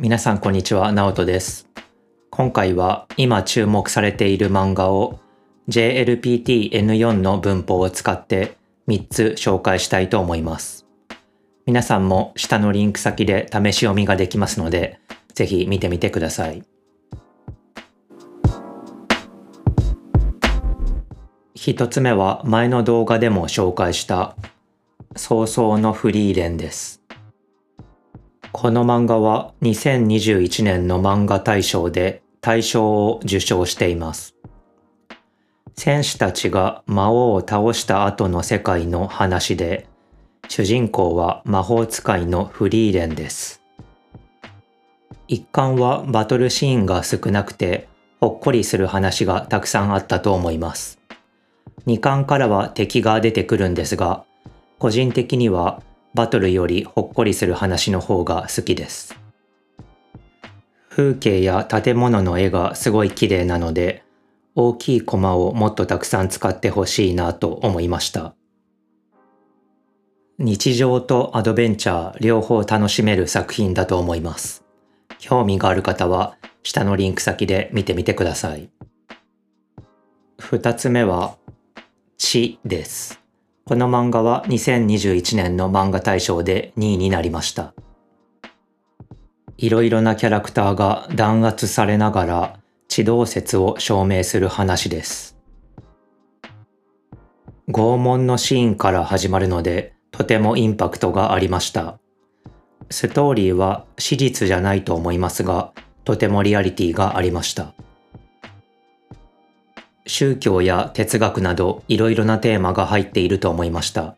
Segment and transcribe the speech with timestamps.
[0.00, 1.68] 皆さんこんにちは、ナオトです。
[2.30, 5.18] 今回は今注目されている漫画を
[5.68, 8.56] JLPT-N4 の文法を使って
[8.86, 10.86] 3つ紹介したいと思います。
[11.66, 15.00] 皆さんも下のリンク先で試し読みができますので、
[15.34, 16.62] ぜひ見てみてください。
[21.56, 24.36] 一つ目は前の動画でも紹介した
[25.16, 26.97] 早々のフリーレンです。
[28.52, 34.34] この漫画は2021年の漫画大賞で大賞を受賞しています。
[35.76, 39.86] 戦士たちが魔王を倒した後の世界の話で、
[40.48, 43.62] 主人公は魔法使いのフリーレンです。
[45.28, 47.86] 一巻はバトルシーンが少なくて、
[48.20, 50.98] ほっこりする話がたくさんあったと思います。
[51.86, 54.24] 2巻からは敵が出てくるんですが、
[54.78, 55.82] 個人的には
[56.18, 59.14] バトルよりほっこりする話の方が好きです。
[60.88, 64.02] 風景や建物の絵がすごい綺麗なので、
[64.56, 68.34] 大きいコマをもっとたくさん使ってほしいなと思いました。
[70.40, 74.64] 日常とアドベンチャー両方楽しめる作品だと思います。
[75.20, 78.68] 興味がある方は下のリンク先で見てみてください。
[80.40, 81.36] 二つ目は、
[82.16, 83.27] 地です。
[83.68, 87.74] この漫画は2021年の漫画大賞で2位になりました。
[89.58, 95.36] いろいろなキャラクターが弾圧されながら地動説を証明する話です。
[97.68, 101.98] 拷問のシーンから始まるのでとてもインパクトがありました。
[102.88, 105.74] ストーリーは史実じゃないと思いますが、
[106.06, 107.74] とてもリアリティがありました。
[110.08, 114.16] 宗教や哲学などいろいろなテーマが入っていると思いました。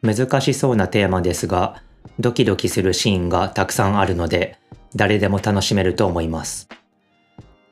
[0.00, 1.82] 難しそうなテーマですが、
[2.18, 4.58] ドキドキするシーンがたくさんあるので、
[4.94, 6.68] 誰でも楽しめると思います。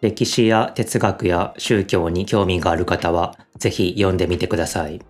[0.00, 5.00] 歴史や哲学や宗教に興味がある方は、ぜひ読んでみてください。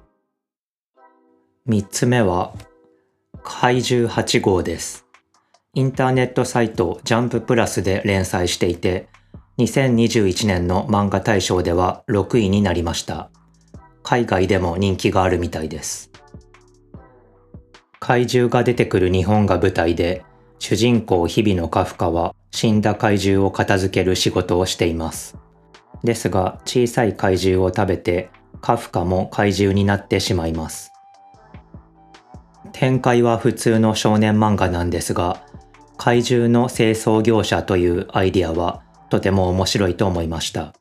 [1.66, 2.52] 三つ目は、
[3.42, 5.06] 怪獣8号です。
[5.74, 9.08] インターネットサイトジャンププラスで連載していて、
[9.60, 13.30] 2021年の漫画大賞では6位になりました。
[14.02, 16.10] 海外でも人気があるみたいです。
[17.98, 20.24] 怪獣が出てくる日本が舞台で、
[20.58, 25.36] 主人公日々のカフカは死んだ怪獣を片付ける仕事をしています。
[26.02, 28.30] ですが小さい怪獣を食べて
[28.62, 30.90] カフカも怪獣になってしまいます。
[32.72, 35.42] 展開は普通の少年漫画なんですが、
[35.98, 40.72] 怪獣の清掃業者というアイディアはとても面白いと思いました。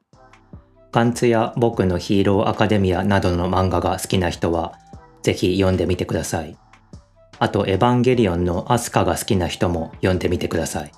[0.92, 4.74] ガンツや僕のヒーローアカデミアなどの漫画が好きな人は、
[5.22, 6.58] ぜひ読んでみてください。
[7.38, 10.92] あと、エヴァンゲリオンのアスカが好きな人も読んでみてください。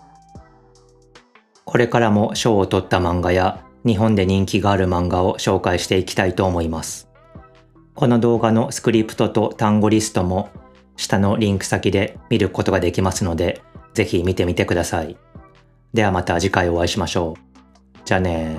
[1.66, 7.10] これからも賞を取った漫画や日本で人気がある漫画を紹介していきたいと思います。
[7.96, 10.50] この動画のスクリプトと単語リストも
[10.96, 13.62] 下のリンク先で見ることができますので、
[13.94, 15.18] ぜひ見てみてください。
[15.94, 18.02] ではまた次回お会いしましょう。
[18.06, 18.56] じゃあね